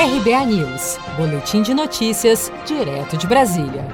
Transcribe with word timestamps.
RBA 0.00 0.46
News, 0.46 0.96
Boletim 1.16 1.60
de 1.60 1.74
Notícias, 1.74 2.52
direto 2.64 3.16
de 3.16 3.26
Brasília. 3.26 3.84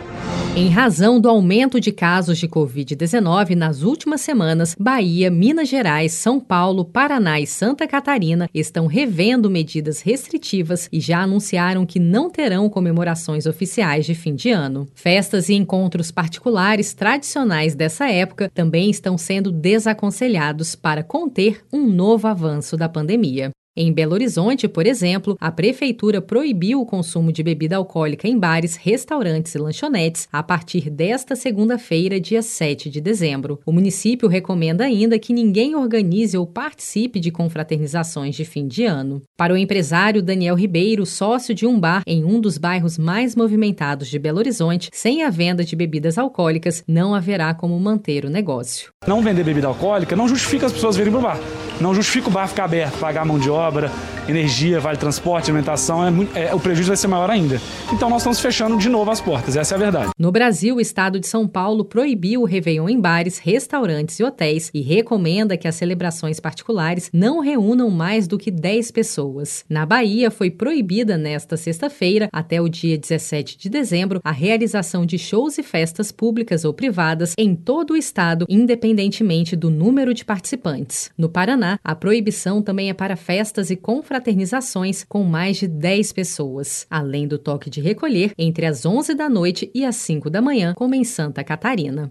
Em 0.54 0.68
razão 0.68 1.18
do 1.18 1.30
aumento 1.30 1.80
de 1.80 1.90
casos 1.90 2.36
de 2.36 2.46
Covid-19 2.46 3.54
nas 3.54 3.80
últimas 3.80 4.20
semanas, 4.20 4.76
Bahia, 4.78 5.30
Minas 5.30 5.66
Gerais, 5.66 6.12
São 6.12 6.38
Paulo, 6.38 6.84
Paraná 6.84 7.40
e 7.40 7.46
Santa 7.46 7.86
Catarina 7.88 8.50
estão 8.52 8.86
revendo 8.86 9.48
medidas 9.48 10.02
restritivas 10.02 10.90
e 10.92 11.00
já 11.00 11.22
anunciaram 11.22 11.86
que 11.86 11.98
não 11.98 12.28
terão 12.28 12.68
comemorações 12.68 13.46
oficiais 13.46 14.04
de 14.04 14.14
fim 14.14 14.34
de 14.34 14.50
ano. 14.50 14.86
Festas 14.94 15.48
e 15.48 15.54
encontros 15.54 16.10
particulares 16.10 16.92
tradicionais 16.92 17.74
dessa 17.74 18.10
época 18.10 18.50
também 18.52 18.90
estão 18.90 19.16
sendo 19.16 19.50
desaconselhados 19.50 20.74
para 20.74 21.02
conter 21.02 21.64
um 21.72 21.86
novo 21.86 22.28
avanço 22.28 22.76
da 22.76 22.90
pandemia. 22.90 23.50
Em 23.76 23.92
Belo 23.92 24.12
Horizonte, 24.14 24.68
por 24.68 24.86
exemplo, 24.86 25.36
a 25.40 25.50
prefeitura 25.50 26.22
proibiu 26.22 26.80
o 26.80 26.86
consumo 26.86 27.32
de 27.32 27.42
bebida 27.42 27.74
alcoólica 27.74 28.28
em 28.28 28.38
bares, 28.38 28.76
restaurantes 28.76 29.52
e 29.52 29.58
lanchonetes 29.58 30.28
a 30.32 30.44
partir 30.44 30.88
desta 30.88 31.34
segunda-feira, 31.34 32.20
dia 32.20 32.40
7 32.40 32.88
de 32.88 33.00
dezembro. 33.00 33.58
O 33.66 33.72
município 33.72 34.28
recomenda 34.28 34.84
ainda 34.84 35.18
que 35.18 35.32
ninguém 35.32 35.74
organize 35.74 36.38
ou 36.38 36.46
participe 36.46 37.18
de 37.18 37.32
confraternizações 37.32 38.36
de 38.36 38.44
fim 38.44 38.68
de 38.68 38.84
ano. 38.84 39.20
Para 39.36 39.52
o 39.52 39.56
empresário 39.56 40.22
Daniel 40.22 40.54
Ribeiro, 40.54 41.04
sócio 41.04 41.52
de 41.52 41.66
um 41.66 41.80
bar 41.80 42.04
em 42.06 42.22
um 42.24 42.40
dos 42.40 42.56
bairros 42.56 42.96
mais 42.96 43.34
movimentados 43.34 44.06
de 44.06 44.20
Belo 44.20 44.38
Horizonte, 44.38 44.88
sem 44.92 45.24
a 45.24 45.30
venda 45.30 45.64
de 45.64 45.74
bebidas 45.74 46.16
alcoólicas, 46.16 46.84
não 46.86 47.12
haverá 47.12 47.52
como 47.52 47.76
manter 47.80 48.24
o 48.24 48.30
negócio. 48.30 48.92
Não 49.04 49.20
vender 49.20 49.42
bebida 49.42 49.66
alcoólica 49.66 50.14
não 50.14 50.28
justifica 50.28 50.66
as 50.66 50.72
pessoas 50.72 50.96
virem 50.96 51.10
para 51.10 51.18
o 51.18 51.22
bar. 51.22 51.63
Não 51.80 51.94
justifica 51.94 52.28
o 52.28 52.30
bar 52.30 52.48
ficar 52.48 52.64
aberto, 52.64 52.98
pagar 52.98 53.24
mão 53.24 53.38
de 53.38 53.50
obra, 53.50 53.90
energia, 54.28 54.80
vale 54.80 54.96
transporte, 54.96 55.50
alimentação, 55.50 56.06
é 56.06 56.10
muito, 56.10 56.36
é, 56.36 56.54
o 56.54 56.60
prejuízo 56.60 56.88
vai 56.88 56.96
ser 56.96 57.08
maior 57.08 57.28
ainda. 57.28 57.60
Então 57.92 58.08
nós 58.08 58.22
estamos 58.22 58.40
fechando 58.40 58.78
de 58.78 58.88
novo 58.88 59.10
as 59.10 59.20
portas, 59.20 59.56
essa 59.56 59.74
é 59.74 59.76
a 59.76 59.78
verdade. 59.78 60.10
No 60.18 60.32
Brasil, 60.32 60.76
o 60.76 60.80
estado 60.80 61.18
de 61.20 61.26
São 61.26 61.46
Paulo 61.46 61.84
proibiu 61.84 62.42
o 62.42 62.44
Réveillon 62.44 62.88
em 62.88 63.00
bares, 63.00 63.38
restaurantes 63.38 64.18
e 64.18 64.24
hotéis 64.24 64.70
e 64.72 64.80
recomenda 64.80 65.56
que 65.56 65.68
as 65.68 65.74
celebrações 65.74 66.40
particulares 66.40 67.10
não 67.12 67.40
reúnam 67.40 67.90
mais 67.90 68.26
do 68.26 68.38
que 68.38 68.50
10 68.50 68.90
pessoas. 68.90 69.64
Na 69.68 69.84
Bahia, 69.84 70.30
foi 70.30 70.50
proibida 70.50 71.18
nesta 71.18 71.56
sexta-feira, 71.56 72.28
até 72.32 72.60
o 72.60 72.68
dia 72.68 72.96
17 72.96 73.58
de 73.58 73.68
dezembro, 73.68 74.20
a 74.24 74.32
realização 74.32 75.04
de 75.04 75.18
shows 75.18 75.58
e 75.58 75.62
festas 75.62 76.10
públicas 76.10 76.64
ou 76.64 76.72
privadas 76.72 77.34
em 77.36 77.54
todo 77.54 77.92
o 77.92 77.96
estado, 77.96 78.46
independentemente 78.48 79.56
do 79.56 79.70
número 79.70 80.14
de 80.14 80.24
participantes. 80.24 81.10
No 81.16 81.28
Paraná, 81.28 81.63
a 81.82 81.94
proibição 81.94 82.62
também 82.62 82.90
é 82.90 82.94
para 82.94 83.16
festas 83.16 83.70
e 83.70 83.76
confraternizações 83.76 84.24
confraternizações 84.34 85.04
com 85.04 85.24
mais 85.24 85.56
de 85.56 85.68
10 85.68 86.12
pessoas, 86.12 86.86
além 86.90 87.26
do 87.26 87.38
toque 87.38 87.70
de 87.70 87.80
recolher 87.80 88.32
entre 88.38 88.66
as 88.66 88.84
11 88.84 89.14
da 89.14 89.28
noite 89.28 89.70
e 89.74 89.84
as 89.84 89.96
5 89.96 90.30
da 90.30 90.40
manhã, 90.40 90.74
como 90.74 90.94
em 90.94 91.04
Santa 91.04 91.42
Catarina. 91.42 92.10